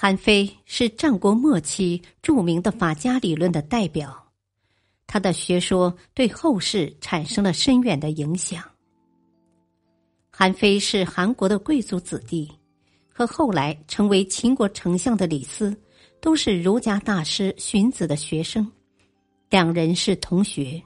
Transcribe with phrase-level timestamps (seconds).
[0.00, 4.30] 韩非是战国末期著名的法家理论的代表，
[5.08, 8.62] 他的学说对后世产生了深远的影响。
[10.30, 12.48] 韩非是韩国的贵族子弟，
[13.12, 15.76] 和后来成为秦国丞相的李斯
[16.20, 18.70] 都是儒家大师荀子的学生，
[19.50, 20.80] 两人是同学。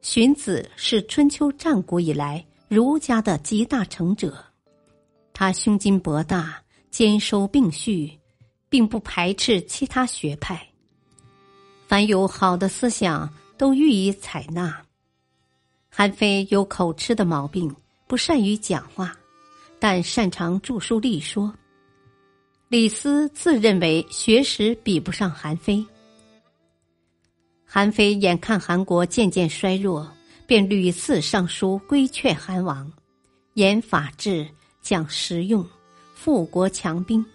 [0.00, 4.44] 荀子是春秋战国以来儒家的集大成者，
[5.32, 6.60] 他胸襟博大。
[6.92, 8.12] 兼收并蓄，
[8.68, 10.68] 并不排斥其他学派。
[11.88, 14.78] 凡有好的思想，都予以采纳。
[15.88, 17.74] 韩非有口吃的毛病，
[18.06, 19.16] 不善于讲话，
[19.80, 21.52] 但擅长著书立说。
[22.68, 25.84] 李斯自认为学识比不上韩非。
[27.64, 30.06] 韩非眼看韩国渐渐衰弱，
[30.46, 32.92] 便屡次上书规劝韩王，
[33.54, 34.46] 严法治，
[34.82, 35.66] 讲实用。
[36.24, 37.26] 富国强兵，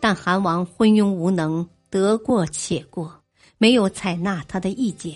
[0.00, 3.14] 但韩王昏庸无能，得过且过，
[3.58, 5.14] 没有采纳他的意见。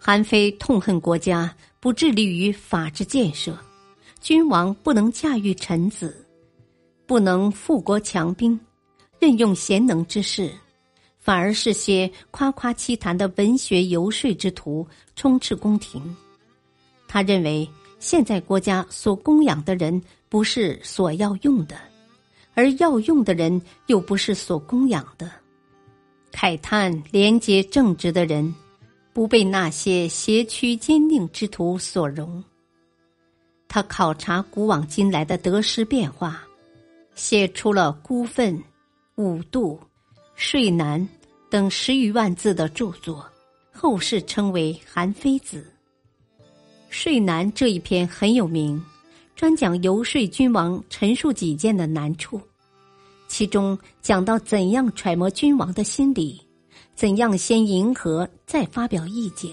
[0.00, 3.56] 韩非痛恨国家不致力于法治建设，
[4.20, 6.26] 君王不能驾驭臣子，
[7.06, 8.58] 不能富国强兵，
[9.20, 10.50] 任用贤能之士，
[11.20, 16.02] 反而是些夸夸其谈的文学游说之徒充斥宫廷。
[17.06, 17.64] 他认为。
[17.98, 21.76] 现在国家所供养的人不是所要用的，
[22.54, 25.30] 而要用的人又不是所供养的。
[26.32, 28.54] 慨叹廉洁正直的人，
[29.12, 32.42] 不被那些邪曲坚定之徒所容。
[33.68, 36.42] 他考察古往今来的得失变化，
[37.14, 38.54] 写出了《孤愤》
[39.16, 39.80] 《五度》
[40.34, 41.00] 《睡难》
[41.48, 43.26] 等十余万字的著作，
[43.72, 45.64] 后世称为《韩非子》。
[46.90, 48.82] 睡难这一篇很有名，
[49.36, 52.40] 专讲游说君王陈述己见的难处，
[53.28, 56.40] 其中讲到怎样揣摩君王的心理，
[56.94, 59.52] 怎样先迎合再发表意见，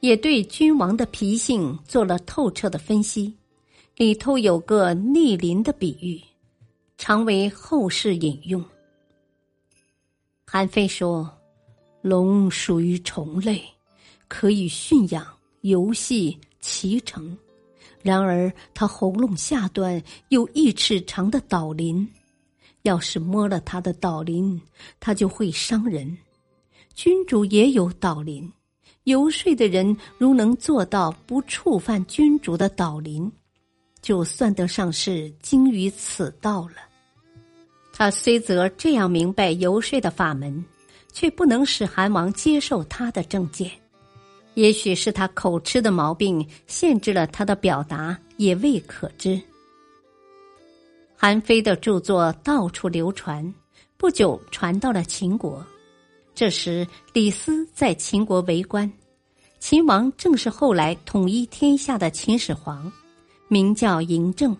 [0.00, 3.32] 也对君王的脾性做了透彻的分析。
[3.94, 6.20] 里头有个逆鳞的比喻，
[6.98, 8.64] 常为后世引用。
[10.44, 11.30] 韩非说
[12.02, 13.62] ：“龙属于虫类，
[14.26, 15.24] 可以驯养。”
[15.60, 17.36] 游戏骑乘，
[18.02, 22.08] 然而他喉咙下端有一尺长的导鳞，
[22.82, 24.60] 要是摸了他的导鳞，
[24.98, 26.16] 他就会伤人。
[26.94, 28.50] 君主也有导鳞，
[29.04, 33.30] 游说的人如能做到不触犯君主的导鳞，
[34.02, 36.76] 就算得上是精于此道了。
[37.92, 40.64] 他虽则这样明白游说的法门，
[41.12, 43.70] 却不能使韩王接受他的政见。
[44.54, 49.40] 也许是他口吃的毛病限制了他的表达，也未可知。
[51.16, 53.54] 韩非的著作到处流传，
[53.96, 55.64] 不久传到了秦国。
[56.34, 58.90] 这时李斯在秦国为官，
[59.58, 62.90] 秦王正是后来统一天下的秦始皇，
[63.48, 64.56] 名叫嬴政。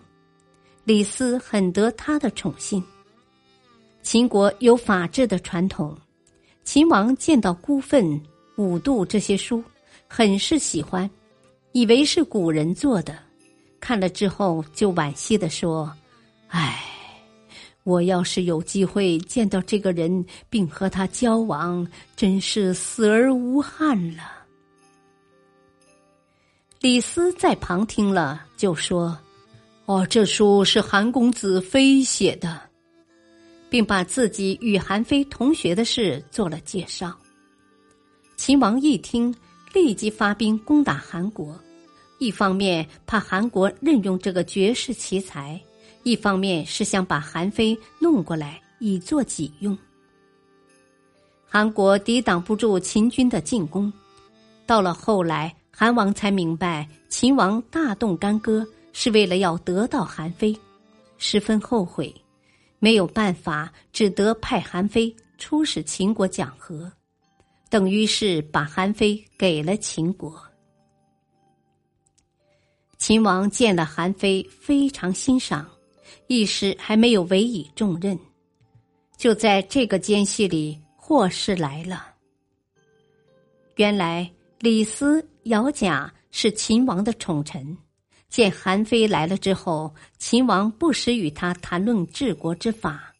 [0.83, 2.83] 李斯很得他的宠信。
[4.03, 5.97] 秦国有法治的传统，
[6.63, 8.05] 秦王见到《孤愤》
[8.55, 9.63] 《五度》这些书。
[10.13, 11.09] 很是喜欢，
[11.71, 13.17] 以为是古人做的，
[13.79, 15.89] 看了之后就惋惜的说
[16.51, 16.83] ：“唉，
[17.83, 24.23] 我要是有机会见到这个人，并和他交往，真是死而无憾了。”
[26.81, 29.17] 李斯在旁听了，就说
[29.87, 32.59] ：“哦，这书是韩公子非写的，
[33.69, 37.17] 并把自己与韩非同学的事做了介绍。”
[38.35, 39.33] 秦王一听。
[39.73, 41.57] 立即发兵攻打韩国，
[42.17, 45.59] 一方面怕韩国任用这个绝世奇才，
[46.03, 49.77] 一方面是想把韩非弄过来以作己用。
[51.47, 53.91] 韩国抵挡不住秦军的进攻，
[54.65, 60.57] 到了后来，韩王才明白秦王大动干戈是为了要得到韩非，
[61.17, 62.13] 十分后悔，
[62.79, 66.91] 没有办法，只得派韩非出使秦国讲和。
[67.71, 70.37] 等于是把韩非给了秦国。
[72.97, 75.65] 秦王见了韩非，非常欣赏，
[76.27, 78.19] 一时还没有委以重任。
[79.15, 82.07] 就在这个间隙里，祸事来了。
[83.77, 84.29] 原来
[84.59, 87.77] 李斯、姚贾是秦王的宠臣，
[88.27, 93.13] 见韩非来了之后，秦王不时与他谈论治国之法，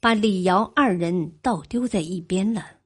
[0.00, 2.77] 把李姚二人倒丢在一边了。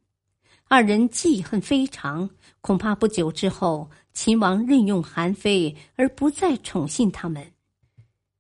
[0.73, 2.31] 二人记恨非常，
[2.63, 7.47] 恐怕不久之后，秦王任用韩非而不再宠信他们。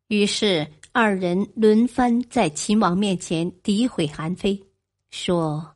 [0.08, 0.66] 于是。
[0.94, 4.62] 二人轮番在秦王面前诋毁韩非，
[5.10, 5.74] 说：“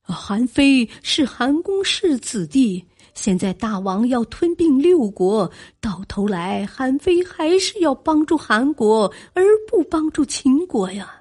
[0.00, 2.82] 韩非是韩公氏子弟，
[3.12, 5.50] 现在大王要吞并六国，
[5.82, 11.17] 到头来韩非还是要帮助韩国，而不帮助秦国呀，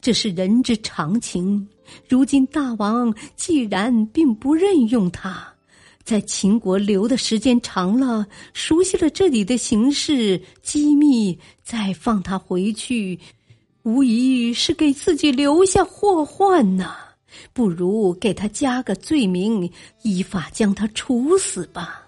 [0.00, 1.68] 这是人之常情。
[2.08, 5.46] 如今大王既然并不任用他。”
[6.02, 13.16] 在秦国留的时间长了，熟悉了这里的形势机密，再放他回去，
[13.84, 16.96] 无疑是给自己留下祸患呐。
[17.52, 19.70] 不如给他加个罪名，
[20.02, 22.02] 依法将他处死吧。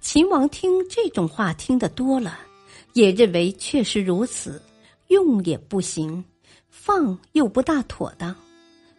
[0.00, 2.40] 秦王听这种话听得多了，
[2.94, 4.60] 也认为确实如此，
[5.08, 6.24] 用也不行，
[6.70, 8.34] 放又不大妥当。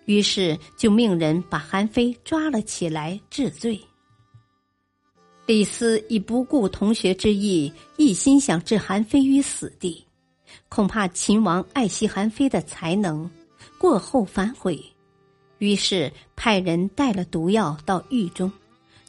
[0.06, 3.79] 于是就命人把韩非抓了起来治罪。
[5.45, 10.06] 李斯已不顾同学之意，一心想置韩非于死地，
[10.67, 13.29] 恐怕秦王爱惜韩非的才能，
[13.77, 14.79] 过后反悔，
[15.57, 18.51] 于是派人带了毒药到狱中，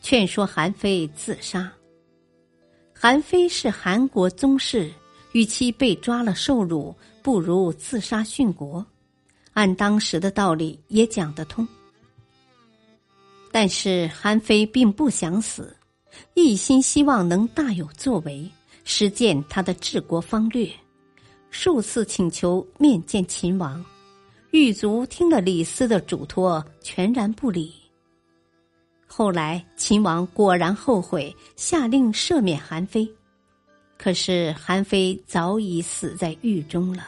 [0.00, 1.70] 劝说韩非自杀。
[2.94, 4.90] 韩非是韩国宗室，
[5.32, 8.84] 与其被抓了受辱，不如自杀殉国。
[9.52, 11.66] 按当时的道理也讲得通，
[13.50, 15.76] 但是韩非并不想死，
[16.34, 18.48] 一心希望能大有作为，
[18.84, 20.70] 实践他的治国方略，
[21.50, 23.84] 数次请求面见秦王，
[24.52, 27.74] 狱卒听了李斯的嘱托，全然不理。
[29.06, 33.06] 后来秦王果然后悔，下令赦免韩非，
[34.02, 37.06] 可是韩非早已死在狱中了。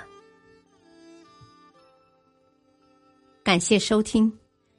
[3.43, 4.31] 感谢收听，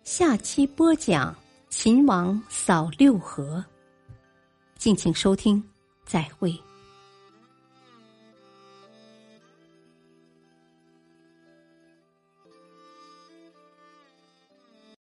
[0.04, 1.36] 下期播讲
[1.70, 3.66] 秦王扫六合。
[4.78, 5.62] 敬请收听，
[6.06, 6.54] 再会。